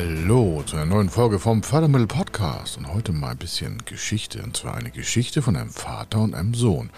Hallo 0.00 0.62
zu 0.64 0.76
einer 0.76 0.86
neuen 0.86 1.10
Folge 1.10 1.38
vom 1.38 1.62
Fördermittel 1.62 2.06
Podcast 2.06 2.78
und 2.78 2.90
heute 2.90 3.12
mal 3.12 3.32
ein 3.32 3.36
bisschen 3.36 3.84
Geschichte 3.84 4.42
und 4.42 4.56
zwar 4.56 4.74
eine 4.74 4.90
Geschichte 4.90 5.42
von 5.42 5.56
einem 5.56 5.68
Vater 5.68 6.20
und 6.20 6.34
einem 6.34 6.54
Sohn. 6.54 6.88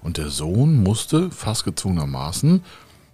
Und 0.00 0.16
der 0.16 0.28
Sohn 0.28 0.80
musste 0.80 1.32
fast 1.32 1.64
gezwungenermaßen 1.64 2.62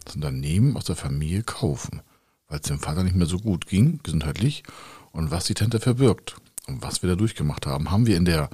das 0.05 0.17
Unternehmen 0.17 0.77
aus 0.77 0.85
der 0.85 0.97
Familie 0.97 1.45
kaufen, 1.45 2.03
weil 2.49 2.59
es 2.61 2.69
dem 2.69 2.79
Vater 2.79 3.05
nicht 3.05 3.17
mehr 3.17 3.27
so 3.27 3.39
gut 3.39 3.67
ging, 3.67 4.01
gesundheitlich 4.03 4.65
und 5.13 5.31
was 5.31 5.47
die 5.47 5.55
Tante 5.55 5.81
verbirgt 5.81 6.37
und 6.67 6.83
was 6.83 7.03
wir 7.03 7.09
da 7.09 7.17
durchgemacht 7.17 7.65
haben, 7.65 7.91
haben 7.91 8.07
wir 8.07 8.19
in 8.19 8.27
der 8.27 8.51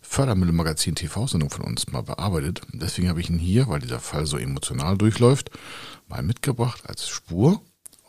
Fördermittelmagazin 0.00 0.94
TV-Sendung 0.94 1.50
von 1.50 1.66
uns 1.66 1.92
mal 1.92 2.02
bearbeitet. 2.02 2.62
Deswegen 2.72 3.10
habe 3.10 3.20
ich 3.20 3.28
ihn 3.28 3.38
hier, 3.38 3.68
weil 3.68 3.80
dieser 3.80 4.00
Fall 4.00 4.24
so 4.24 4.38
emotional 4.38 4.96
durchläuft, 4.96 5.50
mal 6.08 6.22
mitgebracht 6.22 6.84
als 6.88 7.06
Spur 7.06 7.60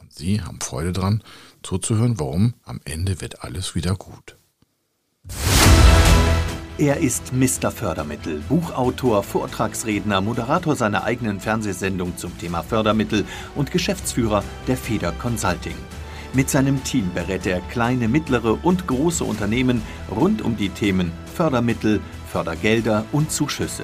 und 0.10 0.18
Sie 0.18 0.42
haben 0.42 0.60
Freude 0.62 0.92
dran, 0.92 1.24
zuzuhören, 1.64 2.20
warum 2.20 2.54
am 2.64 2.80
Ende 2.86 3.22
wird 3.22 3.44
alles 3.44 3.76
wieder 3.76 3.96
gut. 3.96 4.38
Er 6.78 6.98
ist 6.98 7.34
Mr. 7.34 7.72
Fördermittel, 7.72 8.42
Buchautor, 8.48 9.22
Vortragsredner, 9.22 10.22
Moderator 10.22 10.76
seiner 10.76 11.04
eigenen 11.04 11.42
Fernsehsendung 11.42 12.18
zum 12.18 12.38
Thema 12.38 12.64
Fördermittel 12.64 13.26
und 13.56 13.72
Geschäftsführer 13.72 14.44
der 14.68 14.78
Feder 14.78 15.12
Consulting. 15.12 15.76
Mit 16.34 16.50
seinem 16.50 16.84
Team 16.84 17.12
berät 17.14 17.46
er 17.46 17.60
kleine, 17.60 18.08
mittlere 18.08 18.64
und 18.64 18.88
große 18.88 19.24
Unternehmen 19.24 19.82
rund 20.10 20.42
um 20.42 20.56
die 20.56 20.70
Themen 20.70 21.12
Fördermittel, 21.36 22.00
Fördergelder 22.32 23.04
und 23.12 23.32
Zuschüsse. 23.32 23.84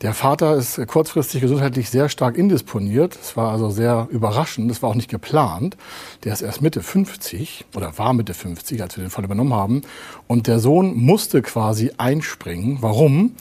Der 0.00 0.14
Vater 0.14 0.54
ist 0.54 0.86
kurzfristig 0.86 1.40
gesundheitlich 1.40 1.90
sehr 1.90 2.08
stark 2.08 2.38
indisponiert. 2.38 3.18
Es 3.20 3.36
war 3.36 3.50
also 3.50 3.68
sehr 3.68 4.06
überraschend. 4.10 4.70
Das 4.70 4.80
war 4.80 4.90
auch 4.90 4.94
nicht 4.94 5.10
geplant. 5.10 5.76
Der 6.22 6.32
ist 6.32 6.40
erst 6.40 6.62
Mitte 6.62 6.84
50 6.84 7.66
oder 7.74 7.98
war 7.98 8.12
Mitte 8.12 8.32
50, 8.32 8.80
als 8.80 8.96
wir 8.96 9.02
den 9.02 9.10
Fall 9.10 9.24
übernommen 9.24 9.54
haben. 9.54 9.82
Und 10.28 10.46
der 10.46 10.60
Sohn 10.60 10.96
musste 10.96 11.42
quasi 11.42 11.90
einspringen. 11.98 12.78
Warum? 12.80 13.34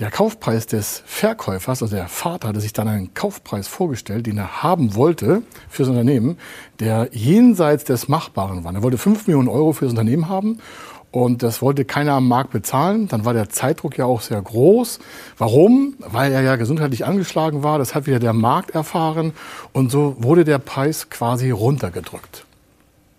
Der 0.00 0.10
Kaufpreis 0.10 0.66
des 0.66 1.02
Verkäufers, 1.06 1.82
also 1.82 1.94
der 1.94 2.08
Vater, 2.08 2.48
hatte 2.48 2.60
sich 2.60 2.72
dann 2.72 2.88
einen 2.88 3.14
Kaufpreis 3.14 3.68
vorgestellt, 3.68 4.26
den 4.26 4.38
er 4.38 4.62
haben 4.64 4.96
wollte 4.96 5.42
fürs 5.68 5.88
Unternehmen, 5.88 6.38
der 6.80 7.08
jenseits 7.12 7.84
des 7.84 8.08
Machbaren 8.08 8.64
war. 8.64 8.74
Er 8.74 8.82
wollte 8.82 8.98
5 8.98 9.28
Millionen 9.28 9.48
Euro 9.48 9.72
fürs 9.72 9.90
Unternehmen 9.90 10.28
haben 10.28 10.58
und 11.10 11.42
das 11.42 11.62
wollte 11.62 11.84
keiner 11.84 12.12
am 12.12 12.28
Markt 12.28 12.50
bezahlen. 12.50 13.08
Dann 13.08 13.24
war 13.24 13.32
der 13.32 13.48
Zeitdruck 13.48 13.96
ja 13.96 14.04
auch 14.04 14.20
sehr 14.20 14.40
groß. 14.40 14.98
Warum? 15.38 15.94
Weil 15.98 16.32
er 16.32 16.42
ja 16.42 16.56
gesundheitlich 16.56 17.06
angeschlagen 17.06 17.62
war. 17.62 17.78
Das 17.78 17.94
hat 17.94 18.06
wieder 18.06 18.18
der 18.18 18.34
Markt 18.34 18.72
erfahren. 18.72 19.32
Und 19.72 19.90
so 19.90 20.16
wurde 20.18 20.44
der 20.44 20.58
Preis 20.58 21.08
quasi 21.08 21.50
runtergedrückt. 21.50 22.44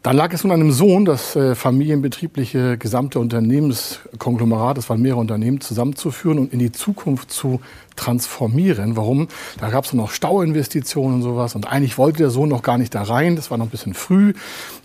Dann 0.01 0.15
lag 0.15 0.31
es 0.31 0.45
nun 0.45 0.53
einem 0.53 0.71
Sohn, 0.71 1.03
das 1.03 1.35
äh, 1.35 1.55
familienbetriebliche 1.55 2.77
gesamte 2.77 3.19
Unternehmenskonglomerat, 3.19 4.77
das 4.77 4.89
waren 4.89 5.01
mehrere 5.01 5.19
Unternehmen, 5.19 5.59
zusammenzuführen 5.59 6.39
und 6.39 6.53
in 6.53 6.59
die 6.59 6.71
Zukunft 6.71 7.31
zu 7.31 7.59
transformieren. 7.97 8.95
Warum? 8.95 9.27
Da 9.59 9.69
gab 9.69 9.83
es 9.83 9.91
noch 9.91 10.11
Stauinvestitionen 10.11 11.15
und 11.15 11.21
sowas. 11.21 11.53
Und 11.53 11.67
eigentlich 11.67 11.97
wollte 11.97 12.19
der 12.19 12.29
Sohn 12.29 12.47
noch 12.47 12.61
gar 12.61 12.77
nicht 12.77 12.95
da 12.95 13.03
rein. 13.03 13.35
Das 13.35 13.51
war 13.51 13.57
noch 13.57 13.65
ein 13.65 13.71
bisschen 13.71 13.93
früh. 13.93 14.33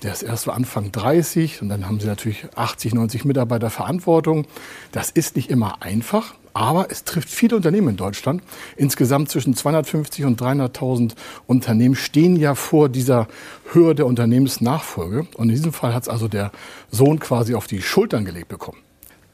Der 0.03 0.13
ist 0.13 0.25
erst 0.25 0.45
so 0.45 0.51
Anfang 0.51 0.91
30. 0.91 1.63
Und 1.63 1.69
dann 1.69 1.87
haben 1.87 2.01
sie 2.01 2.09
natürlich 2.09 2.47
80, 2.57 2.95
90 2.95 3.25
Mitarbeiter 3.25 3.71
Verantwortung. 3.71 4.47
Das 4.91 5.11
ist 5.11 5.37
nicht 5.37 5.49
immer 5.49 5.81
einfach. 5.81 6.35
Aber 6.55 6.87
es 6.91 7.03
trifft 7.03 7.29
viele 7.29 7.57
Unternehmen 7.57 7.89
in 7.89 7.97
Deutschland. 7.97 8.43
Insgesamt 8.77 9.29
zwischen 9.29 9.55
250 9.55 10.25
und 10.25 10.41
300.000 10.41 11.15
Unternehmen 11.49 11.97
stehen 11.97 12.37
ja 12.37 12.55
vor 12.55 12.89
dieser 12.89 13.27
Höhe 13.73 13.97
der 13.97 14.07
Unternehmensnachfolge. 14.07 15.27
Und 15.37 15.49
in 15.49 15.57
diesem 15.57 15.73
Fall 15.73 15.93
hat 15.93 16.05
es 16.05 16.09
also 16.09 16.29
der 16.29 16.53
Sohn 16.91 17.19
quasi 17.19 17.57
auf 17.57 17.67
die 17.67 17.83
Schultern 17.83 18.25
gelegt 18.25 18.49
bekommen. 18.49 18.79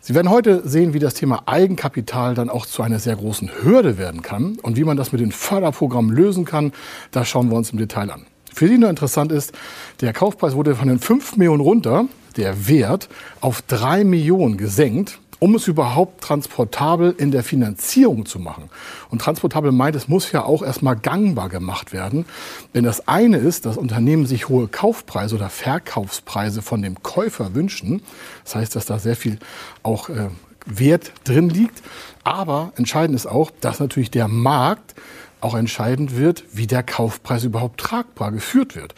Sie 0.03 0.14
werden 0.14 0.30
heute 0.30 0.66
sehen, 0.66 0.94
wie 0.94 0.98
das 0.98 1.12
Thema 1.12 1.42
Eigenkapital 1.44 2.34
dann 2.34 2.48
auch 2.48 2.64
zu 2.64 2.82
einer 2.82 2.98
sehr 2.98 3.16
großen 3.16 3.50
Hürde 3.62 3.98
werden 3.98 4.22
kann 4.22 4.59
und 4.62 4.78
wie 4.78 4.84
man 4.84 4.97
das 4.97 5.12
mit 5.12 5.20
den 5.20 5.30
Förderprogrammen 5.30 6.10
lösen 6.10 6.47
kann. 6.47 6.72
Das 7.10 7.28
schauen 7.28 7.50
wir 7.50 7.56
uns 7.56 7.70
im 7.70 7.78
Detail 7.78 8.10
an. 8.10 8.25
Für 8.50 8.66
Sie 8.66 8.78
nur 8.78 8.88
interessant 8.88 9.30
ist, 9.30 9.53
der 10.00 10.14
Kaufpreis 10.14 10.54
wurde 10.54 10.75
von 10.75 10.88
den 10.88 10.98
5 10.98 11.36
Millionen 11.36 11.60
runter, 11.60 12.06
der 12.38 12.66
Wert, 12.66 13.10
auf 13.42 13.60
3 13.60 14.04
Millionen 14.04 14.56
gesenkt 14.56 15.20
um 15.40 15.54
es 15.56 15.66
überhaupt 15.66 16.20
transportabel 16.22 17.14
in 17.16 17.32
der 17.32 17.42
Finanzierung 17.42 18.26
zu 18.26 18.38
machen. 18.38 18.70
Und 19.08 19.22
transportabel 19.22 19.72
meint, 19.72 19.96
es 19.96 20.06
muss 20.06 20.30
ja 20.30 20.44
auch 20.44 20.62
erstmal 20.62 20.96
gangbar 20.96 21.48
gemacht 21.48 21.92
werden. 21.92 22.26
Denn 22.74 22.84
das 22.84 23.08
eine 23.08 23.38
ist, 23.38 23.66
dass 23.66 23.76
Unternehmen 23.76 24.26
sich 24.26 24.48
hohe 24.48 24.68
Kaufpreise 24.68 25.34
oder 25.34 25.48
Verkaufspreise 25.48 26.62
von 26.62 26.82
dem 26.82 27.02
Käufer 27.02 27.54
wünschen. 27.54 28.02
Das 28.44 28.54
heißt, 28.54 28.76
dass 28.76 28.86
da 28.86 28.98
sehr 28.98 29.16
viel 29.16 29.38
auch 29.82 30.10
äh, 30.10 30.28
Wert 30.66 31.12
drin 31.24 31.48
liegt. 31.48 31.82
Aber 32.22 32.72
entscheidend 32.76 33.16
ist 33.16 33.26
auch, 33.26 33.50
dass 33.60 33.80
natürlich 33.80 34.10
der 34.10 34.28
Markt 34.28 34.94
auch 35.40 35.54
entscheidend 35.54 36.16
wird, 36.18 36.44
wie 36.52 36.66
der 36.66 36.82
Kaufpreis 36.82 37.44
überhaupt 37.44 37.80
tragbar 37.80 38.30
geführt 38.30 38.76
wird. 38.76 38.94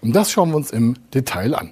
Und 0.00 0.12
das 0.12 0.32
schauen 0.32 0.50
wir 0.50 0.56
uns 0.56 0.72
im 0.72 0.96
Detail 1.14 1.54
an. 1.54 1.70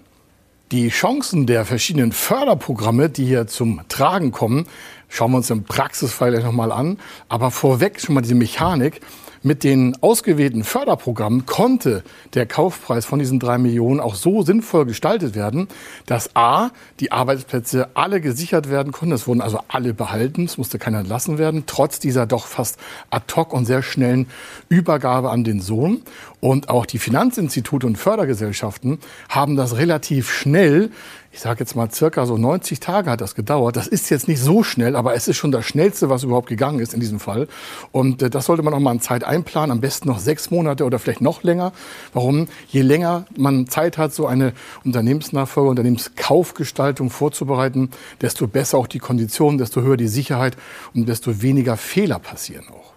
Die 0.72 0.88
Chancen 0.88 1.44
der 1.44 1.66
verschiedenen 1.66 2.12
Förderprogramme, 2.12 3.10
die 3.10 3.26
hier 3.26 3.46
zum 3.46 3.82
Tragen 3.88 4.32
kommen, 4.32 4.66
schauen 5.10 5.32
wir 5.32 5.36
uns 5.36 5.50
im 5.50 5.64
Praxisfall 5.64 6.30
gleich 6.30 6.44
nochmal 6.44 6.72
an. 6.72 6.98
Aber 7.28 7.50
vorweg 7.50 8.00
schon 8.00 8.14
mal 8.14 8.22
diese 8.22 8.34
Mechanik. 8.34 9.02
Mit 9.44 9.64
den 9.64 9.96
ausgewählten 10.00 10.62
Förderprogrammen 10.62 11.46
konnte 11.46 12.04
der 12.34 12.46
Kaufpreis 12.46 13.04
von 13.04 13.18
diesen 13.18 13.40
drei 13.40 13.58
Millionen 13.58 13.98
auch 13.98 14.14
so 14.14 14.42
sinnvoll 14.42 14.86
gestaltet 14.86 15.34
werden, 15.34 15.66
dass 16.06 16.36
A, 16.36 16.70
die 17.00 17.10
Arbeitsplätze 17.10 17.88
alle 17.94 18.20
gesichert 18.20 18.70
werden 18.70 18.92
konnten. 18.92 19.14
Es 19.14 19.26
wurden 19.26 19.40
also 19.40 19.58
alle 19.66 19.94
behalten. 19.94 20.44
Es 20.44 20.58
musste 20.58 20.78
keiner 20.78 21.00
entlassen 21.00 21.38
werden, 21.38 21.64
trotz 21.66 21.98
dieser 21.98 22.24
doch 22.26 22.46
fast 22.46 22.78
ad 23.10 23.34
hoc 23.34 23.52
und 23.52 23.64
sehr 23.64 23.82
schnellen 23.82 24.28
Übergabe 24.68 25.30
an 25.30 25.42
den 25.42 25.60
Sohn. 25.60 26.02
Und 26.38 26.68
auch 26.68 26.86
die 26.86 26.98
Finanzinstitute 26.98 27.88
und 27.88 27.98
Fördergesellschaften 27.98 29.00
haben 29.28 29.56
das 29.56 29.76
relativ 29.76 30.30
schnell 30.30 30.90
ich 31.32 31.40
sage 31.40 31.60
jetzt 31.60 31.74
mal 31.74 31.90
circa 31.90 32.26
so 32.26 32.36
90 32.36 32.78
Tage 32.78 33.10
hat 33.10 33.22
das 33.22 33.34
gedauert. 33.34 33.76
Das 33.76 33.86
ist 33.86 34.10
jetzt 34.10 34.28
nicht 34.28 34.40
so 34.40 34.62
schnell, 34.62 34.94
aber 34.94 35.14
es 35.14 35.28
ist 35.28 35.38
schon 35.38 35.50
das 35.50 35.64
Schnellste, 35.64 36.10
was 36.10 36.24
überhaupt 36.24 36.48
gegangen 36.48 36.78
ist 36.78 36.92
in 36.92 37.00
diesem 37.00 37.20
Fall. 37.20 37.48
Und 37.90 38.20
äh, 38.22 38.28
das 38.28 38.46
sollte 38.46 38.62
man 38.62 38.74
auch 38.74 38.80
mal 38.80 38.92
in 38.92 39.00
Zeit 39.00 39.24
einplanen, 39.24 39.70
am 39.70 39.80
besten 39.80 40.08
noch 40.08 40.18
sechs 40.18 40.50
Monate 40.50 40.84
oder 40.84 40.98
vielleicht 40.98 41.22
noch 41.22 41.42
länger. 41.42 41.72
Warum? 42.12 42.48
Je 42.68 42.82
länger 42.82 43.24
man 43.34 43.66
Zeit 43.66 43.96
hat, 43.96 44.12
so 44.12 44.26
eine 44.26 44.52
Unternehmensnachfolge, 44.84 45.70
Unternehmenskaufgestaltung 45.70 47.08
vorzubereiten, 47.08 47.90
desto 48.20 48.46
besser 48.46 48.76
auch 48.76 48.86
die 48.86 48.98
Konditionen, 48.98 49.56
desto 49.56 49.80
höher 49.80 49.96
die 49.96 50.08
Sicherheit 50.08 50.56
und 50.94 51.08
desto 51.08 51.40
weniger 51.40 51.78
Fehler 51.78 52.18
passieren 52.18 52.66
auch. 52.68 52.91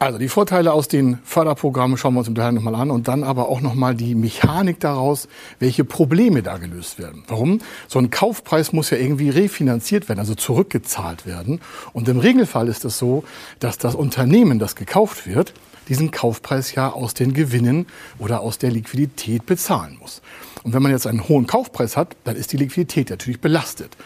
Also 0.00 0.16
die 0.16 0.30
Vorteile 0.30 0.72
aus 0.72 0.88
den 0.88 1.18
Förderprogrammen 1.24 1.98
schauen 1.98 2.14
wir 2.14 2.20
uns 2.20 2.28
im 2.28 2.34
Detail 2.34 2.52
nochmal 2.52 2.74
an 2.74 2.90
und 2.90 3.06
dann 3.06 3.22
aber 3.22 3.50
auch 3.50 3.60
nochmal 3.60 3.94
die 3.94 4.14
Mechanik 4.14 4.80
daraus, 4.80 5.28
welche 5.58 5.84
Probleme 5.84 6.42
da 6.42 6.56
gelöst 6.56 6.98
werden. 6.98 7.22
Warum? 7.28 7.58
So 7.86 7.98
ein 7.98 8.08
Kaufpreis 8.08 8.72
muss 8.72 8.88
ja 8.88 8.96
irgendwie 8.96 9.28
refinanziert 9.28 10.08
werden, 10.08 10.18
also 10.18 10.34
zurückgezahlt 10.34 11.26
werden. 11.26 11.60
Und 11.92 12.08
im 12.08 12.18
Regelfall 12.18 12.68
ist 12.68 12.86
es 12.86 12.96
so, 12.96 13.24
dass 13.58 13.76
das 13.76 13.94
Unternehmen, 13.94 14.58
das 14.58 14.74
gekauft 14.74 15.26
wird, 15.26 15.52
diesen 15.90 16.10
Kaufpreis 16.10 16.74
ja 16.74 16.90
aus 16.90 17.12
den 17.12 17.34
Gewinnen 17.34 17.86
oder 18.18 18.40
aus 18.40 18.56
der 18.56 18.70
Liquidität 18.70 19.44
bezahlen 19.44 19.98
muss. 20.00 20.22
Und 20.62 20.74
wenn 20.74 20.82
man 20.82 20.92
jetzt 20.92 21.06
einen 21.06 21.28
hohen 21.28 21.46
Kaufpreis 21.46 21.96
hat, 21.96 22.16
dann 22.24 22.36
ist 22.36 22.52
die 22.52 22.58
Liquidität 22.58 23.10
natürlich 23.10 23.40
belastet. 23.40 23.96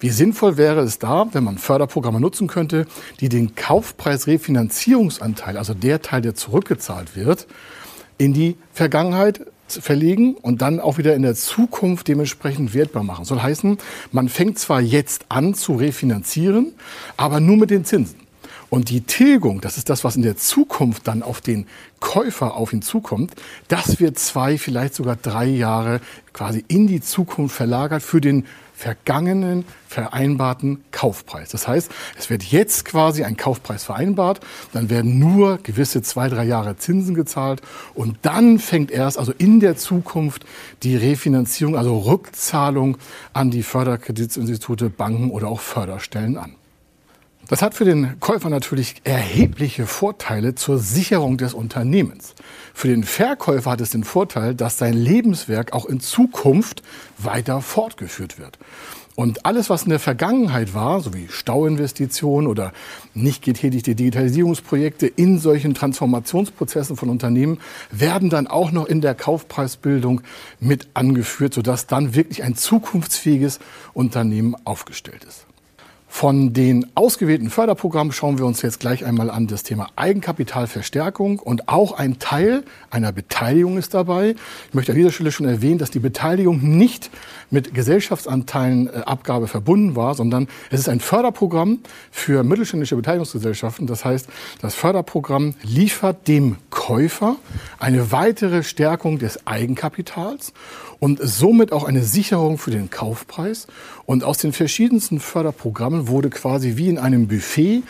Wie 0.00 0.10
sinnvoll 0.10 0.56
wäre 0.56 0.80
es 0.80 0.98
da, 0.98 1.28
wenn 1.32 1.44
man 1.44 1.58
Förderprogramme 1.58 2.20
nutzen 2.20 2.48
könnte, 2.48 2.86
die 3.20 3.28
den 3.28 3.54
Kaufpreisrefinanzierungsanteil, 3.54 5.56
also 5.56 5.74
der 5.74 6.02
Teil, 6.02 6.22
der 6.22 6.34
zurückgezahlt 6.34 7.16
wird, 7.16 7.46
in 8.18 8.32
die 8.32 8.56
Vergangenheit 8.72 9.46
verlegen 9.68 10.34
und 10.34 10.60
dann 10.60 10.80
auch 10.80 10.98
wieder 10.98 11.14
in 11.14 11.22
der 11.22 11.34
Zukunft 11.34 12.08
dementsprechend 12.08 12.74
wertbar 12.74 13.04
machen. 13.04 13.24
Soll 13.24 13.40
heißen, 13.40 13.78
man 14.10 14.28
fängt 14.28 14.58
zwar 14.58 14.80
jetzt 14.80 15.26
an 15.28 15.54
zu 15.54 15.76
refinanzieren, 15.76 16.72
aber 17.16 17.40
nur 17.40 17.56
mit 17.56 17.70
den 17.70 17.84
Zinsen. 17.84 18.20
Und 18.72 18.88
die 18.88 19.02
Tilgung, 19.02 19.60
das 19.60 19.76
ist 19.76 19.90
das, 19.90 20.02
was 20.02 20.16
in 20.16 20.22
der 20.22 20.38
Zukunft 20.38 21.06
dann 21.06 21.22
auf 21.22 21.42
den 21.42 21.66
Käufer 22.00 22.54
auf 22.56 22.72
ihn 22.72 22.80
zukommt, 22.80 23.34
das 23.68 24.00
wird 24.00 24.18
zwei, 24.18 24.56
vielleicht 24.56 24.94
sogar 24.94 25.14
drei 25.14 25.44
Jahre 25.44 26.00
quasi 26.32 26.64
in 26.68 26.86
die 26.86 27.02
Zukunft 27.02 27.54
verlagert 27.54 28.02
für 28.02 28.22
den 28.22 28.46
vergangenen 28.72 29.66
vereinbarten 29.88 30.84
Kaufpreis. 30.90 31.50
Das 31.50 31.68
heißt, 31.68 31.90
es 32.18 32.30
wird 32.30 32.44
jetzt 32.44 32.86
quasi 32.86 33.24
ein 33.24 33.36
Kaufpreis 33.36 33.84
vereinbart, 33.84 34.40
dann 34.72 34.88
werden 34.88 35.18
nur 35.18 35.58
gewisse 35.58 36.00
zwei, 36.00 36.30
drei 36.30 36.44
Jahre 36.44 36.78
Zinsen 36.78 37.14
gezahlt 37.14 37.60
und 37.92 38.16
dann 38.22 38.58
fängt 38.58 38.90
erst, 38.90 39.18
also 39.18 39.34
in 39.36 39.60
der 39.60 39.76
Zukunft, 39.76 40.46
die 40.82 40.96
Refinanzierung, 40.96 41.76
also 41.76 41.98
Rückzahlung 41.98 42.96
an 43.34 43.50
die 43.50 43.64
Förderkreditinstitute, 43.64 44.88
Banken 44.88 45.30
oder 45.30 45.48
auch 45.48 45.60
Förderstellen 45.60 46.38
an. 46.38 46.54
Das 47.48 47.60
hat 47.60 47.74
für 47.74 47.84
den 47.84 48.18
Käufer 48.20 48.48
natürlich 48.48 48.94
erhebliche 49.04 49.86
Vorteile 49.86 50.54
zur 50.54 50.78
Sicherung 50.78 51.36
des 51.36 51.54
Unternehmens. 51.54 52.34
Für 52.72 52.88
den 52.88 53.04
Verkäufer 53.04 53.72
hat 53.72 53.80
es 53.80 53.90
den 53.90 54.04
Vorteil, 54.04 54.54
dass 54.54 54.78
sein 54.78 54.94
Lebenswerk 54.94 55.72
auch 55.72 55.84
in 55.84 56.00
Zukunft 56.00 56.82
weiter 57.18 57.60
fortgeführt 57.60 58.38
wird. 58.38 58.58
Und 59.14 59.44
alles, 59.44 59.68
was 59.68 59.82
in 59.82 59.90
der 59.90 59.98
Vergangenheit 59.98 60.72
war, 60.72 61.00
so 61.00 61.12
wie 61.12 61.28
Stauinvestitionen 61.28 62.48
oder 62.48 62.72
nicht 63.12 63.44
getätigte 63.44 63.94
Digitalisierungsprojekte 63.94 65.06
in 65.06 65.38
solchen 65.38 65.74
Transformationsprozessen 65.74 66.96
von 66.96 67.10
Unternehmen, 67.10 67.58
werden 67.90 68.30
dann 68.30 68.46
auch 68.46 68.70
noch 68.70 68.86
in 68.86 69.02
der 69.02 69.14
Kaufpreisbildung 69.14 70.22
mit 70.60 70.88
angeführt, 70.94 71.52
sodass 71.52 71.86
dann 71.86 72.14
wirklich 72.14 72.42
ein 72.42 72.54
zukunftsfähiges 72.54 73.58
Unternehmen 73.92 74.56
aufgestellt 74.64 75.24
ist. 75.24 75.46
Von 76.14 76.52
den 76.52 76.86
ausgewählten 76.94 77.48
Förderprogrammen 77.48 78.12
schauen 78.12 78.36
wir 78.36 78.44
uns 78.44 78.60
jetzt 78.60 78.80
gleich 78.80 79.06
einmal 79.06 79.30
an 79.30 79.46
das 79.46 79.62
Thema 79.62 79.88
Eigenkapitalverstärkung 79.96 81.38
und 81.38 81.70
auch 81.70 81.92
ein 81.92 82.18
Teil 82.18 82.64
einer 82.90 83.12
Beteiligung 83.12 83.78
ist 83.78 83.94
dabei. 83.94 84.36
Ich 84.68 84.74
möchte 84.74 84.92
an 84.92 84.98
dieser 84.98 85.10
Stelle 85.10 85.32
schon 85.32 85.46
erwähnen, 85.46 85.78
dass 85.78 85.90
die 85.90 86.00
Beteiligung 86.00 86.60
nicht 86.76 87.10
mit 87.50 87.72
Gesellschaftsanteilenabgabe 87.72 89.48
verbunden 89.48 89.96
war, 89.96 90.14
sondern 90.14 90.48
es 90.70 90.80
ist 90.80 90.90
ein 90.90 91.00
Förderprogramm 91.00 91.78
für 92.10 92.44
mittelständische 92.44 92.94
Beteiligungsgesellschaften. 92.94 93.86
Das 93.86 94.04
heißt, 94.04 94.28
das 94.60 94.74
Förderprogramm 94.74 95.54
liefert 95.62 96.28
dem 96.28 96.56
Käufer 96.68 97.36
eine 97.78 98.12
weitere 98.12 98.62
Stärkung 98.62 99.18
des 99.18 99.46
Eigenkapitals 99.46 100.52
und 101.02 101.18
somit 101.20 101.72
auch 101.72 101.82
eine 101.82 102.04
Sicherung 102.04 102.58
für 102.58 102.70
den 102.70 102.88
Kaufpreis. 102.88 103.66
Und 104.06 104.22
aus 104.22 104.38
den 104.38 104.52
verschiedensten 104.52 105.18
Förderprogrammen 105.18 106.01
wurde 106.08 106.30
quasi 106.30 106.76
wie 106.76 106.88
in 106.88 106.98
einem 106.98 107.28
Buffet 107.28 107.82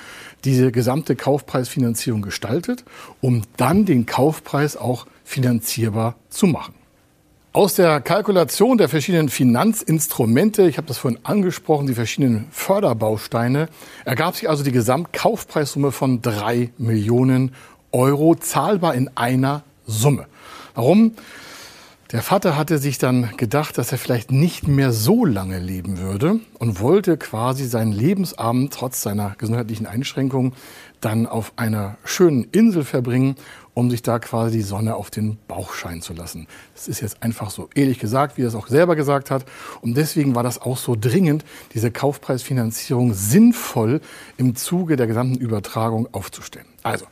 diese 0.45 0.73
gesamte 0.73 1.17
Kaufpreisfinanzierung 1.17 2.23
gestaltet, 2.23 2.85
um 3.21 3.43
dann 3.57 3.85
den 3.85 4.07
Kaufpreis 4.07 4.77
auch 4.77 5.07
finanzierbar 5.25 6.17
zu 6.31 6.47
machen. 6.47 6.75
Aus 7.55 7.75
der 7.75 8.01
Kalkulation 8.01 8.79
der 8.79 8.89
verschiedenen 8.89 9.29
Finanzinstrumente, 9.29 10.67
ich 10.67 10.79
habe 10.79 10.87
das 10.87 10.97
vorhin 10.97 11.21
angesprochen, 11.23 11.87
die 11.87 11.95
verschiedenen 11.95 12.47
Förderbausteine, 12.51 13.69
ergab 14.07 14.37
sich 14.37 14.49
also 14.49 14.65
die 14.65 14.73
Gesamtkaufpreissumme 14.73 15.93
von 15.93 16.23
drei 16.23 16.71
Millionen 16.79 17.55
Euro, 17.93 18.35
zahlbar 18.35 18.95
in 18.95 19.11
einer 19.17 19.65
Summe. 19.87 20.27
Warum? 20.75 21.13
Der 22.13 22.21
Vater 22.21 22.59
hatte 22.59 22.77
sich 22.77 22.99
dann 22.99 23.35
gedacht, 23.39 23.79
dass 23.79 23.91
er 23.91 23.97
vielleicht 23.97 24.33
nicht 24.33 24.69
mehr 24.69 24.93
so 24.93 25.25
lange 25.25 25.59
leben 25.59 25.97
würde 25.97 26.41
und 26.59 26.79
wollte 26.79 27.17
quasi 27.17 27.65
seinen 27.65 27.93
Lebensabend 27.93 28.71
trotz 28.75 29.01
seiner 29.01 29.35
gesundheitlichen 29.39 29.87
Einschränkungen 29.87 30.53
dann 31.01 31.27
auf 31.27 31.55
einer 31.57 31.97
schönen 32.05 32.45
Insel 32.53 32.85
verbringen, 32.85 33.37
um 33.73 33.91
sich 33.91 34.03
da 34.03 34.19
quasi 34.19 34.59
die 34.59 34.63
Sonne 34.63 34.95
auf 34.95 35.11
den 35.11 35.39
Bauch 35.49 35.73
scheinen 35.73 36.03
zu 36.03 36.13
lassen. 36.13 36.49
Das 36.75 36.87
ist 36.87 37.01
jetzt 37.01 37.23
einfach 37.23 37.51
so 37.51 37.71
ehrlich 37.75 37.99
gesagt, 37.99 38.37
wie 38.37 38.43
er 38.43 38.49
es 38.49 38.55
auch 38.55 38.69
selber 38.69 38.95
gesagt 38.95 39.31
hat. 39.31 39.47
Und 39.81 39.97
deswegen 39.97 40.35
war 40.35 40.43
das 40.43 40.61
auch 40.61 40.77
so 40.77 40.95
dringend, 41.01 41.47
diese 41.73 41.91
Kaufpreisfinanzierung 41.91 43.15
sinnvoll 43.15 44.03
im 44.37 44.55
Zuge 44.55 44.97
der 44.97 45.07
gesamten 45.07 45.39
Übertragung 45.39 46.07
aufzustellen. 46.13 46.67
Also, 46.83 47.07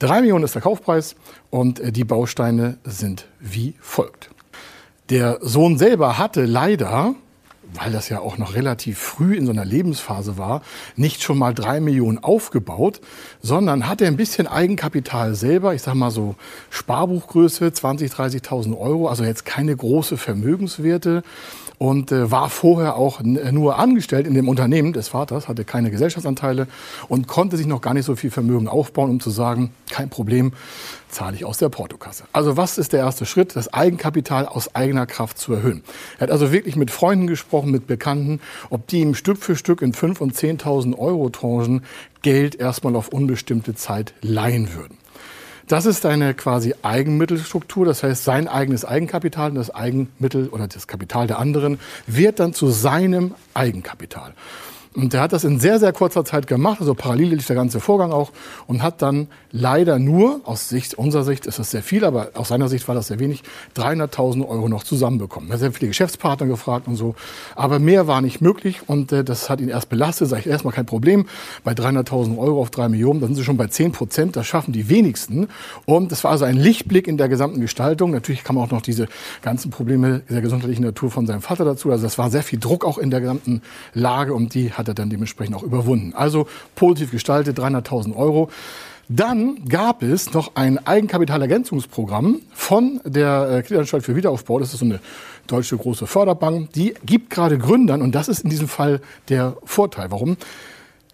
drei 0.00 0.22
Millionen 0.22 0.44
ist 0.44 0.56
der 0.56 0.62
Kaufpreis 0.62 1.14
und 1.50 1.78
äh, 1.78 1.92
die 1.92 2.04
Bausteine 2.04 2.78
sind 2.82 3.28
wie 3.38 3.74
folgt. 3.80 4.30
Der 5.10 5.38
Sohn 5.42 5.76
selber 5.76 6.18
hatte 6.18 6.44
leider, 6.44 7.16
weil 7.74 7.90
das 7.90 8.08
ja 8.08 8.20
auch 8.20 8.38
noch 8.38 8.54
relativ 8.54 8.96
früh 9.00 9.36
in 9.36 9.44
so 9.44 9.50
einer 9.50 9.64
Lebensphase 9.64 10.38
war, 10.38 10.62
nicht 10.94 11.20
schon 11.24 11.36
mal 11.36 11.52
drei 11.52 11.80
Millionen 11.80 12.18
aufgebaut, 12.18 13.00
sondern 13.42 13.88
hatte 13.88 14.06
ein 14.06 14.16
bisschen 14.16 14.46
Eigenkapital 14.46 15.34
selber, 15.34 15.74
ich 15.74 15.82
sag 15.82 15.94
mal 15.94 16.12
so 16.12 16.36
Sparbuchgröße, 16.70 17.72
20, 17.72 18.12
30.000 18.12 18.78
Euro, 18.78 19.08
also 19.08 19.24
jetzt 19.24 19.44
keine 19.44 19.76
große 19.76 20.16
Vermögenswerte 20.16 21.24
und 21.80 22.12
äh, 22.12 22.30
war 22.30 22.50
vorher 22.50 22.96
auch 22.96 23.22
nur 23.22 23.78
angestellt 23.78 24.26
in 24.26 24.34
dem 24.34 24.50
Unternehmen 24.50 24.92
des 24.92 25.08
Vaters, 25.08 25.48
hatte 25.48 25.64
keine 25.64 25.90
Gesellschaftsanteile 25.90 26.66
und 27.08 27.26
konnte 27.26 27.56
sich 27.56 27.66
noch 27.66 27.80
gar 27.80 27.94
nicht 27.94 28.04
so 28.04 28.16
viel 28.16 28.30
Vermögen 28.30 28.68
aufbauen, 28.68 29.08
um 29.08 29.18
zu 29.18 29.30
sagen, 29.30 29.70
kein 29.90 30.10
Problem, 30.10 30.52
zahle 31.08 31.36
ich 31.36 31.46
aus 31.46 31.56
der 31.56 31.70
Portokasse. 31.70 32.24
Also 32.34 32.58
was 32.58 32.76
ist 32.76 32.92
der 32.92 33.00
erste 33.00 33.24
Schritt? 33.24 33.56
Das 33.56 33.72
Eigenkapital 33.72 34.44
aus 34.44 34.74
eigener 34.74 35.06
Kraft 35.06 35.38
zu 35.38 35.54
erhöhen. 35.54 35.82
Er 36.18 36.24
hat 36.24 36.30
also 36.30 36.52
wirklich 36.52 36.76
mit 36.76 36.90
Freunden 36.90 37.26
gesprochen, 37.26 37.70
mit 37.70 37.86
Bekannten, 37.86 38.40
ob 38.68 38.86
die 38.86 39.00
ihm 39.00 39.14
Stück 39.14 39.38
für 39.38 39.56
Stück 39.56 39.80
in 39.80 39.94
5.000 39.94 40.18
und 40.18 40.34
10.000 40.34 40.98
Euro 40.98 41.30
Tranchen 41.30 41.82
Geld 42.20 42.56
erstmal 42.56 42.94
auf 42.94 43.08
unbestimmte 43.08 43.74
Zeit 43.74 44.12
leihen 44.20 44.74
würden. 44.74 44.99
Das 45.70 45.86
ist 45.86 46.04
eine 46.04 46.34
quasi 46.34 46.74
Eigenmittelstruktur, 46.82 47.86
das 47.86 48.02
heißt 48.02 48.24
sein 48.24 48.48
eigenes 48.48 48.84
Eigenkapital 48.84 49.50
und 49.50 49.54
das 49.54 49.72
Eigenmittel 49.72 50.48
oder 50.48 50.66
das 50.66 50.88
Kapital 50.88 51.28
der 51.28 51.38
anderen 51.38 51.78
wird 52.08 52.40
dann 52.40 52.52
zu 52.52 52.70
seinem 52.70 53.36
Eigenkapital. 53.54 54.34
Und 54.92 55.12
der 55.12 55.20
hat 55.20 55.32
das 55.32 55.44
in 55.44 55.60
sehr, 55.60 55.78
sehr 55.78 55.92
kurzer 55.92 56.24
Zeit 56.24 56.48
gemacht, 56.48 56.80
also 56.80 56.94
parallel 56.94 57.34
lief 57.34 57.46
der 57.46 57.54
ganze 57.54 57.78
Vorgang 57.78 58.10
auch 58.10 58.32
und 58.66 58.82
hat 58.82 59.02
dann 59.02 59.28
leider 59.52 60.00
nur, 60.00 60.40
aus 60.44 60.68
Sicht, 60.68 60.94
unserer 60.94 61.22
Sicht 61.22 61.46
ist 61.46 61.60
das 61.60 61.70
sehr 61.70 61.84
viel, 61.84 62.04
aber 62.04 62.30
aus 62.34 62.48
seiner 62.48 62.68
Sicht 62.68 62.88
war 62.88 62.96
das 62.96 63.06
sehr 63.06 63.20
wenig, 63.20 63.44
300.000 63.76 64.48
Euro 64.48 64.68
noch 64.68 64.82
zusammenbekommen. 64.82 65.48
Er 65.48 65.54
hat 65.54 65.60
sehr 65.60 65.72
viele 65.72 65.90
Geschäftspartner 65.90 66.48
gefragt 66.48 66.88
und 66.88 66.96
so, 66.96 67.14
aber 67.54 67.78
mehr 67.78 68.08
war 68.08 68.20
nicht 68.20 68.40
möglich 68.40 68.80
und 68.88 69.12
äh, 69.12 69.22
das 69.22 69.48
hat 69.48 69.60
ihn 69.60 69.68
erst 69.68 69.90
belastet, 69.90 70.28
sage 70.28 70.40
ich 70.40 70.46
erstmal 70.48 70.74
kein 70.74 70.86
Problem, 70.86 71.26
bei 71.62 71.70
300.000 71.70 72.36
Euro 72.36 72.60
auf 72.60 72.70
drei 72.70 72.88
Millionen, 72.88 73.20
da 73.20 73.26
sind 73.26 73.36
sie 73.36 73.44
schon 73.44 73.56
bei 73.56 73.68
10 73.68 73.92
Prozent, 73.92 74.34
das 74.34 74.48
schaffen 74.48 74.72
die 74.72 74.88
wenigsten 74.88 75.46
und 75.84 76.10
das 76.10 76.24
war 76.24 76.32
also 76.32 76.46
ein 76.46 76.56
Lichtblick 76.56 77.06
in 77.06 77.16
der 77.16 77.28
gesamten 77.28 77.60
Gestaltung. 77.60 78.10
Natürlich 78.10 78.42
kam 78.42 78.58
auch 78.58 78.72
noch 78.72 78.82
diese 78.82 79.06
ganzen 79.40 79.70
Probleme 79.70 80.22
der 80.28 80.40
gesundheitlichen 80.40 80.82
Natur 80.82 81.12
von 81.12 81.28
seinem 81.28 81.42
Vater 81.42 81.64
dazu, 81.64 81.92
also 81.92 82.02
das 82.02 82.18
war 82.18 82.28
sehr 82.28 82.42
viel 82.42 82.58
Druck 82.58 82.84
auch 82.84 82.98
in 82.98 83.10
der 83.10 83.20
gesamten 83.20 83.62
Lage 83.94 84.34
und 84.34 84.54
die 84.54 84.72
hat 84.80 84.88
er 84.88 84.94
dann 84.94 85.10
dementsprechend 85.10 85.54
auch 85.56 85.62
überwunden. 85.62 86.12
Also 86.14 86.48
positiv 86.74 87.12
gestaltet, 87.12 87.58
300.000 87.58 88.16
Euro. 88.16 88.50
Dann 89.12 89.64
gab 89.68 90.02
es 90.04 90.32
noch 90.32 90.54
ein 90.54 90.84
Eigenkapitalergänzungsprogramm 90.86 92.42
von 92.52 93.00
der 93.04 93.50
äh, 93.50 93.62
Kreditanstalt 93.62 94.04
für 94.04 94.14
Wiederaufbau. 94.14 94.60
Das 94.60 94.72
ist 94.72 94.78
so 94.78 94.84
eine 94.84 95.00
deutsche 95.48 95.76
große 95.76 96.06
Förderbank. 96.06 96.72
Die 96.74 96.94
gibt 97.04 97.30
gerade 97.30 97.58
Gründern, 97.58 98.02
und 98.02 98.14
das 98.14 98.28
ist 98.28 98.44
in 98.44 98.50
diesem 98.50 98.68
Fall 98.68 99.00
der 99.28 99.56
Vorteil. 99.64 100.12
Warum? 100.12 100.36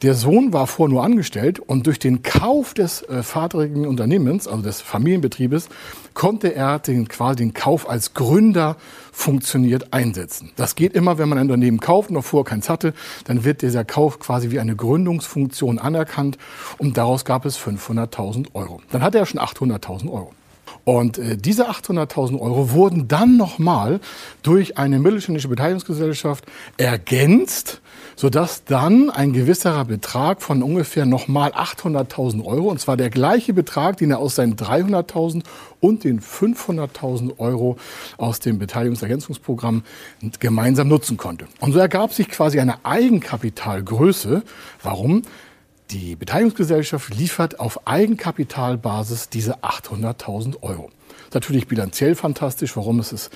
Der 0.03 0.15
Sohn 0.15 0.53
war 0.53 0.67
vorher 0.67 0.93
nur 0.93 1.05
angestellt 1.05 1.59
und 1.59 1.87
durch 1.87 1.99
den 1.99 2.23
Kauf 2.23 2.75
des 2.75 3.01
äh, 3.03 3.23
vaterigen 3.23 3.87
Unternehmens, 3.87 4.47
also 4.47 4.63
des 4.63 4.83
Familienbetriebes, 4.83 5.71
konnte 6.13 6.55
er 6.55 6.79
den, 6.79 7.09
quasi 7.09 7.37
den 7.37 7.55
Kauf 7.55 7.89
als 7.89 8.13
Gründer 8.13 8.77
funktioniert 9.11 9.95
einsetzen. 9.95 10.51
Das 10.57 10.75
geht 10.75 10.93
immer, 10.93 11.17
wenn 11.17 11.31
man 11.31 11.39
ein 11.39 11.47
Unternehmen 11.47 11.81
kauft 11.81 12.11
und 12.11 12.15
noch 12.15 12.25
vorher 12.25 12.45
keins 12.45 12.69
hatte, 12.69 12.93
dann 13.25 13.45
wird 13.45 13.63
dieser 13.63 13.87
Kauf 13.87 14.19
quasi 14.19 14.51
wie 14.51 14.61
eine 14.61 14.77
Gründungsfunktion 14.77 15.79
anerkannt 15.79 16.37
und 16.77 16.99
daraus 16.99 17.25
gab 17.25 17.47
es 17.47 17.59
500.000 17.59 18.49
Euro. 18.53 18.83
Dann 18.91 19.03
hatte 19.03 19.17
er 19.17 19.25
schon 19.25 19.41
800.000 19.41 20.11
Euro. 20.13 20.33
Und 20.87 21.19
äh, 21.19 21.37
diese 21.37 21.69
800.000 21.69 22.39
Euro 22.39 22.71
wurden 22.71 23.09
dann 23.09 23.37
nochmal 23.37 23.99
durch 24.45 24.79
eine 24.79 25.01
mittelständische 25.01 25.49
Beteiligungsgesellschaft 25.49 26.45
ergänzt, 26.77 27.81
sodass 28.15 28.63
dann 28.63 29.11
ein 29.11 29.33
gewisserer 29.33 29.85
Betrag 29.85 30.43
von 30.43 30.63
ungefähr 30.63 31.05
nochmal 31.05 31.51
800.000 31.51 32.45
Euro, 32.45 32.69
und 32.69 32.79
zwar 32.79 32.97
der 32.97 33.11
gleiche 33.11 33.53
Betrag, 33.53 33.97
den 33.97 34.13
er 34.13 34.21
aus 34.21 34.37
seinen 34.37 34.55
300.000 34.55 35.43
und 35.81 36.05
den 36.05 36.21
500.000 36.21 37.41
Euro 37.41 37.79
aus 38.17 38.39
dem 38.39 38.61
Beteiligungsergänzungsprogramm 38.61 39.83
gemeinsam 40.39 40.87
nutzen 40.87 41.17
konnte. 41.17 41.49
Und 41.59 41.73
so 41.73 41.81
ergab 41.81 42.13
sich 42.13 42.29
quasi 42.29 42.61
eine 42.61 42.85
Eigenkapitalgröße. 42.85 44.45
Warum? 44.85 45.23
Die 45.91 46.17
Beteiligungsgesellschaft 46.17 47.15
liefert 47.15 47.61
auf 47.61 47.87
Eigenkapitalbasis 47.87 49.29
diese 49.29 49.59
800.000 49.59 50.63
Euro. 50.63 50.91
Natürlich 51.33 51.69
bilanziell 51.69 52.17
fantastisch. 52.17 52.77
Warum? 52.77 52.99
Es 52.99 53.13
ist 53.13 53.31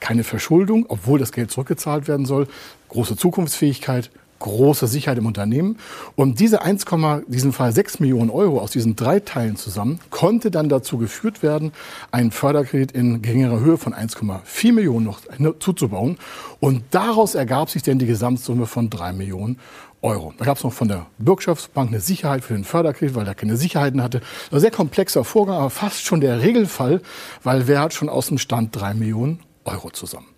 keine 0.00 0.24
Verschuldung, 0.24 0.86
obwohl 0.88 1.20
das 1.20 1.30
Geld 1.30 1.52
zurückgezahlt 1.52 2.08
werden 2.08 2.26
soll. 2.26 2.48
Große 2.88 3.16
Zukunftsfähigkeit, 3.16 4.10
große 4.40 4.88
Sicherheit 4.88 5.18
im 5.18 5.26
Unternehmen. 5.26 5.78
Und 6.16 6.40
diese 6.40 6.62
1, 6.62 6.86
diesen 7.28 7.52
Fall 7.52 7.72
6 7.72 8.00
Millionen 8.00 8.30
Euro 8.30 8.60
aus 8.60 8.72
diesen 8.72 8.96
drei 8.96 9.20
Teilen 9.20 9.54
zusammen 9.54 10.00
konnte 10.10 10.50
dann 10.50 10.68
dazu 10.68 10.98
geführt 10.98 11.44
werden, 11.44 11.72
einen 12.10 12.32
Förderkredit 12.32 12.92
in 12.92 13.22
geringerer 13.22 13.60
Höhe 13.60 13.78
von 13.78 13.94
1,4 13.94 14.72
Millionen 14.72 15.06
noch 15.06 15.20
zuzubauen. 15.60 16.18
Und 16.58 16.82
daraus 16.90 17.36
ergab 17.36 17.70
sich 17.70 17.84
dann 17.84 18.00
die 18.00 18.06
Gesamtsumme 18.06 18.66
von 18.66 18.90
3 18.90 19.12
Millionen 19.12 19.60
Euro. 20.06 20.32
Da 20.38 20.44
gab 20.44 20.56
es 20.56 20.64
noch 20.64 20.72
von 20.72 20.88
der 20.88 21.06
Bürgschaftsbank 21.18 21.90
eine 21.90 22.00
Sicherheit 22.00 22.44
für 22.44 22.54
den 22.54 22.64
Förderkredit, 22.64 23.14
weil 23.14 23.26
er 23.26 23.34
keine 23.34 23.56
Sicherheiten 23.56 24.02
hatte. 24.02 24.20
Ein 24.50 24.60
sehr 24.60 24.70
komplexer 24.70 25.24
Vorgang, 25.24 25.56
aber 25.56 25.70
fast 25.70 26.04
schon 26.04 26.20
der 26.20 26.40
Regelfall, 26.40 27.02
weil 27.42 27.66
wer 27.66 27.80
hat 27.80 27.92
schon 27.92 28.08
aus 28.08 28.28
dem 28.28 28.38
Stand 28.38 28.74
3 28.74 28.94
Millionen 28.94 29.40
Euro 29.64 29.90
zusammen. 29.90 30.28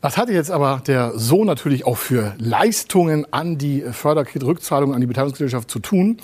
Was 0.00 0.16
hatte 0.16 0.32
jetzt 0.32 0.50
aber 0.50 0.82
der 0.86 1.12
Sohn 1.16 1.46
natürlich 1.46 1.84
auch 1.86 1.96
für 1.96 2.34
Leistungen 2.38 3.26
an 3.32 3.58
die 3.58 3.82
Förderkreditrückzahlung 3.82 4.94
an 4.94 5.00
die 5.00 5.06
Beteiligungsgesellschaft 5.06 5.70
zu 5.70 5.78
tun? 5.78 6.18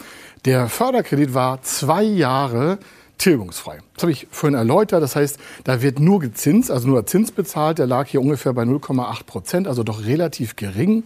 Der 0.44 0.68
Förderkredit 0.68 1.35
war 1.35 1.62
zwei 1.62 2.02
Jahre 2.02 2.78
tilgungsfrei. 3.18 3.78
Das 3.94 4.04
habe 4.04 4.12
ich 4.12 4.28
vorhin 4.30 4.56
erläutert. 4.56 5.02
Das 5.02 5.16
heißt, 5.16 5.38
da 5.64 5.82
wird 5.82 6.00
nur 6.00 6.20
gezinst, 6.20 6.70
also 6.70 6.87
nur 6.87 6.99
der 6.99 7.06
Zins 7.06 7.32
bezahlt. 7.32 7.78
Der 7.78 7.87
lag 7.87 8.06
hier 8.06 8.20
ungefähr 8.20 8.52
bei 8.52 8.62
0,8 8.62 9.25
Prozent, 9.25 9.68
also 9.68 9.82
doch 9.82 10.06
relativ 10.06 10.56
gering 10.56 11.02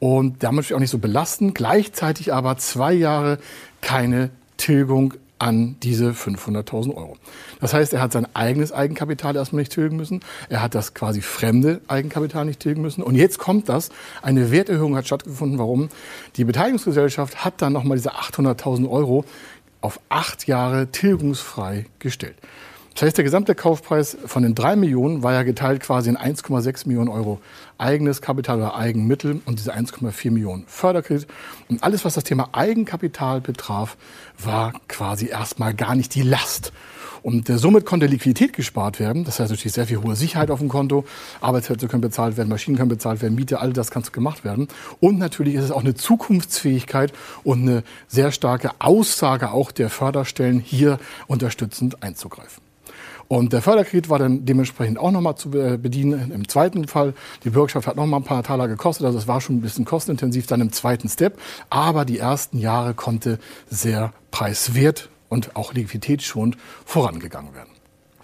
und 0.00 0.42
damit 0.42 0.72
auch 0.72 0.80
nicht 0.80 0.90
so 0.90 0.98
belastend. 0.98 1.54
Gleichzeitig 1.54 2.32
aber 2.32 2.56
zwei 2.58 2.92
Jahre 2.92 3.38
keine 3.80 4.30
Tilgung 4.56 5.14
an 5.38 5.76
diese 5.82 6.10
500.000 6.10 6.94
Euro. 6.96 7.16
Das 7.60 7.72
heißt, 7.72 7.92
er 7.92 8.00
hat 8.00 8.12
sein 8.12 8.26
eigenes 8.34 8.72
Eigenkapital 8.72 9.36
erstmal 9.36 9.60
nicht 9.60 9.72
tilgen 9.72 9.96
müssen. 9.96 10.20
Er 10.48 10.62
hat 10.62 10.74
das 10.74 10.94
quasi 10.94 11.20
fremde 11.20 11.80
Eigenkapital 11.86 12.44
nicht 12.44 12.60
tilgen 12.60 12.82
müssen. 12.82 13.02
Und 13.02 13.14
jetzt 13.14 13.38
kommt 13.38 13.68
das. 13.68 13.90
Eine 14.20 14.50
Werterhöhung 14.50 14.96
hat 14.96 15.06
stattgefunden. 15.06 15.58
Warum? 15.58 15.88
Die 16.36 16.44
Beteiligungsgesellschaft 16.44 17.44
hat 17.44 17.62
dann 17.62 17.72
nochmal 17.72 17.96
diese 17.96 18.14
800.000 18.14 18.90
Euro 18.90 19.24
auf 19.80 20.00
acht 20.08 20.48
Jahre 20.48 20.88
tilgungsfrei 20.88 21.86
gestellt. 22.00 22.36
Das 22.98 23.06
heißt, 23.06 23.16
der 23.16 23.24
gesamte 23.24 23.54
Kaufpreis 23.54 24.18
von 24.26 24.42
den 24.42 24.56
drei 24.56 24.74
Millionen 24.74 25.22
war 25.22 25.32
ja 25.32 25.44
geteilt 25.44 25.82
quasi 25.82 26.10
in 26.10 26.18
1,6 26.18 26.88
Millionen 26.88 27.08
Euro 27.08 27.40
eigenes 27.78 28.20
Kapital 28.20 28.58
oder 28.58 28.74
Eigenmittel 28.74 29.40
und 29.44 29.60
diese 29.60 29.72
1,4 29.72 30.32
Millionen 30.32 30.64
Förderkredit. 30.66 31.28
Und 31.68 31.84
alles, 31.84 32.04
was 32.04 32.14
das 32.14 32.24
Thema 32.24 32.48
Eigenkapital 32.50 33.40
betraf, 33.40 33.96
war 34.36 34.72
quasi 34.88 35.28
erstmal 35.28 35.74
gar 35.74 35.94
nicht 35.94 36.12
die 36.16 36.22
Last. 36.22 36.72
Und 37.22 37.48
äh, 37.48 37.58
somit 37.58 37.86
konnte 37.86 38.06
Liquidität 38.06 38.52
gespart 38.52 38.98
werden. 38.98 39.22
Das 39.22 39.38
heißt 39.38 39.52
natürlich 39.52 39.74
sehr 39.74 39.86
viel 39.86 40.02
hohe 40.02 40.16
Sicherheit 40.16 40.50
auf 40.50 40.58
dem 40.58 40.68
Konto. 40.68 41.04
Arbeitsplätze 41.40 41.86
können 41.86 42.00
bezahlt 42.00 42.36
werden, 42.36 42.48
Maschinen 42.48 42.76
können 42.76 42.88
bezahlt 42.88 43.22
werden, 43.22 43.36
Miete, 43.36 43.60
all 43.60 43.72
das 43.72 43.92
kann 43.92 44.02
gemacht 44.10 44.42
werden. 44.42 44.66
Und 44.98 45.20
natürlich 45.20 45.54
ist 45.54 45.62
es 45.62 45.70
auch 45.70 45.84
eine 45.84 45.94
Zukunftsfähigkeit 45.94 47.12
und 47.44 47.62
eine 47.62 47.84
sehr 48.08 48.32
starke 48.32 48.72
Aussage 48.80 49.52
auch 49.52 49.70
der 49.70 49.88
Förderstellen, 49.88 50.58
hier 50.58 50.98
unterstützend 51.28 52.02
einzugreifen. 52.02 52.67
Und 53.28 53.52
der 53.52 53.62
Förderkredit 53.62 54.08
war 54.08 54.18
dann 54.18 54.44
dementsprechend 54.44 54.98
auch 54.98 55.10
nochmal 55.10 55.36
zu 55.36 55.50
bedienen. 55.50 56.30
Im 56.30 56.48
zweiten 56.48 56.88
Fall, 56.88 57.14
die 57.44 57.50
Bürgschaft 57.50 57.86
hat 57.86 57.96
nochmal 57.96 58.20
ein 58.20 58.24
paar 58.24 58.42
Taler 58.42 58.68
gekostet, 58.68 59.06
also 59.06 59.18
es 59.18 59.28
war 59.28 59.40
schon 59.40 59.56
ein 59.56 59.60
bisschen 59.60 59.84
kostenintensiv 59.84 60.46
dann 60.46 60.60
im 60.60 60.72
zweiten 60.72 61.08
Step. 61.08 61.38
Aber 61.70 62.04
die 62.04 62.18
ersten 62.18 62.58
Jahre 62.58 62.94
konnte 62.94 63.38
sehr 63.68 64.12
preiswert 64.30 65.10
und 65.28 65.56
auch 65.56 65.74
liquiditätsschonend 65.74 66.56
vorangegangen 66.84 67.54
werden. 67.54 67.70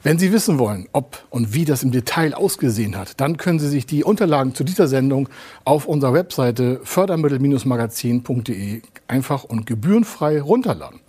Wenn 0.05 0.19
Sie 0.19 0.33
wissen 0.33 0.59
wollen, 0.59 0.87
ob 0.93 1.25
und 1.31 1.55
wie 1.55 1.65
das 1.65 1.83
im 1.83 1.91
Detail 1.91 2.35
ausgesehen 2.35 2.99
hat, 2.99 3.23
dann 3.23 3.39
können 3.39 3.59
Sie 3.59 3.71
sich 3.71 3.87
die 3.87 4.05
Unterlagen 4.05 4.55
zu 4.55 4.63
dieser 4.63 4.87
Sendung 4.87 5.31
auf 5.65 5.87
unserer 5.87 6.13
Webseite 6.13 6.81
fördermittel-magazin.de 6.85 8.83
einfach 9.09 9.45
und 9.45 9.67
gebührenfrei 9.67 10.43
runterladen. 10.43 11.01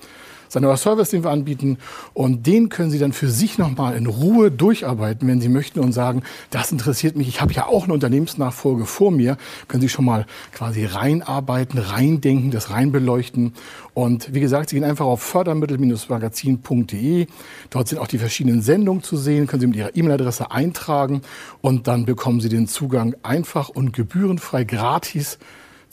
Neuer 0.54 0.78
Service, 0.78 1.10
den 1.10 1.24
wir 1.24 1.32
anbieten. 1.32 1.78
Und 2.14 2.48
den 2.48 2.70
können 2.70 2.92
Sie 2.92 3.00
dann 3.00 3.14
für 3.14 3.30
sich 3.30 3.58
nochmal 3.58 3.96
in 3.96 4.08
Ruhe 4.08 4.52
durcharbeiten, 4.52 5.28
wenn 5.28 5.42
Sie 5.42 5.50
möchten 5.50 5.80
und 5.80 5.92
sagen, 5.92 6.24
das 6.50 6.72
interessiert 6.72 7.16
mich. 7.16 7.28
Ich 7.28 7.42
habe 7.42 7.54
ja 7.54 7.68
auch 7.68 7.86
eine 7.86 7.94
Unternehmensnachfolge 7.94 8.86
vor 8.86 9.12
mir. 9.12 9.38
Können 9.68 9.82
Sie 9.82 9.90
schon 9.90 10.06
mal 10.06 10.25
quasi 10.52 10.86
reinarbeiten, 10.86 11.80
reindenken, 11.80 12.52
das 12.52 12.70
reinbeleuchten. 12.70 13.54
Und 13.94 14.34
wie 14.34 14.40
gesagt, 14.40 14.70
Sie 14.70 14.75
gehen 14.75 14.86
einfach 14.86 15.06
auf 15.06 15.22
fördermittel-magazin.de. 15.22 17.28
Dort 17.70 17.88
sind 17.88 18.00
auch 18.00 18.08
die 18.08 18.18
verschiedenen 18.18 18.62
Sendungen 18.62 19.04
zu 19.04 19.18
sehen. 19.18 19.48
Können 19.48 19.62
Sie 19.62 19.68
mit 19.68 19.78
Ihrer 19.78 19.96
E-Mail-Adresse 19.96 20.52
eintragen 20.52 21.22
und 21.62 21.88
dann 21.88 22.06
bekommen 22.06 22.42
Sie 22.42 22.50
den 22.50 22.68
Zugang 22.68 23.16
einfach 23.24 23.70
und 23.70 23.94
gebührenfrei 23.94 24.64
gratis 24.64 25.38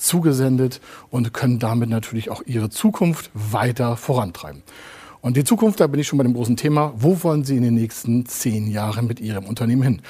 zugesendet 0.03 0.81
und 1.11 1.33
können 1.33 1.59
damit 1.59 1.89
natürlich 1.89 2.31
auch 2.31 2.43
ihre 2.47 2.71
Zukunft 2.71 3.31
weiter 3.35 3.97
vorantreiben. 3.97 4.63
Und 5.23 5.37
die 5.37 5.45
Zukunft, 5.45 5.79
da 5.79 5.87
bin 5.87 6.01
ich 6.01 6.09
schon 6.09 6.19
bei 6.19 6.25
dem 6.25 6.35
großen 6.35 6.57
Thema, 6.57 6.93
wo 6.97 7.23
wollen 7.23 7.45
Sie 7.45 7.57
in 7.57 7.63
den 7.63 7.75
nächsten 7.75 8.27
zehn 8.27 8.67
Jahren 8.67 9.07
mit 9.07 9.21
Ihrem 9.21 9.45
Unternehmen 9.45 9.83
hin? 9.83 10.03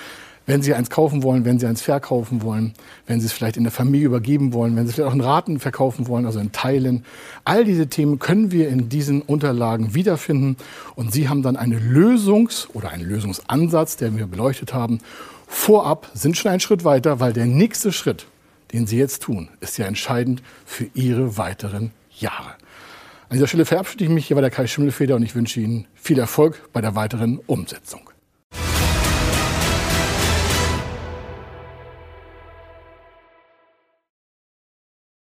Wenn 0.47 0.63
Sie 0.63 0.75
eins 0.75 0.91
kaufen 0.91 1.23
wollen, 1.23 1.45
wenn 1.45 1.59
Sie 1.59 1.67
eins 1.67 1.83
verkaufen 1.83 2.43
wollen, 2.43 2.73
wenn 3.07 3.21
Sie 3.21 3.27
es 3.27 3.33
vielleicht 3.33 3.59
in 3.59 3.63
der 3.63 3.73
Familie 3.73 4.07
übergeben 4.07 4.55
wollen, 4.55 4.75
wenn 4.75 4.87
Sie 4.87 4.91
es 4.91 4.95
vielleicht 4.95 5.11
auch 5.11 5.15
in 5.15 5.21
Raten 5.21 5.61
verkaufen 5.61 6.09
wollen, 6.09 6.25
also 6.25 6.41
in 6.41 6.51
Teilen. 6.51 7.05
All 7.45 7.63
diese 7.65 7.89
Themen 7.89 8.19
können 8.19 8.51
wir 8.51 8.71
in 8.71 8.89
diesen 8.89 9.21
Unterlagen 9.21 9.95
wiederfinden 9.95 10.57
und 10.97 11.13
Sie 11.13 11.29
haben 11.29 11.43
dann 11.43 11.57
eine 11.57 11.77
Lösungs- 11.77 12.69
oder 12.73 12.91
einen 12.91 13.05
Lösungsansatz, 13.05 13.99
den 13.99 14.17
wir 14.17 14.27
beleuchtet 14.27 14.73
haben. 14.73 14.99
Vorab 15.47 16.11
sind 16.15 16.39
schon 16.39 16.51
einen 16.51 16.61
Schritt 16.61 16.85
weiter, 16.85 17.21
weil 17.21 17.35
der 17.35 17.47
nächste 17.47 17.93
Schritt, 17.93 18.27
den 18.73 18.87
Sie 18.87 18.99
jetzt 18.99 19.23
tun, 19.23 19.49
ist 19.61 19.79
ja 19.79 19.87
entscheidend 19.87 20.43
für 20.65 20.89
Ihre 20.95 21.37
weiteren 21.37 21.93
Jahre. 22.19 22.55
An 23.29 23.37
dieser 23.37 23.47
Stelle 23.47 23.65
verabschiede 23.65 24.05
ich 24.05 24.11
mich. 24.11 24.27
Hier 24.27 24.37
war 24.37 24.43
der 24.43 24.51
Kai 24.51 24.67
Schimmelfeder 24.67 25.17
und 25.17 25.23
ich 25.23 25.35
wünsche 25.35 25.61
Ihnen 25.61 25.87
viel 25.95 26.19
Erfolg 26.19 26.71
bei 26.73 26.81
der 26.81 26.95
weiteren 26.95 27.39
Umsetzung. 27.39 28.12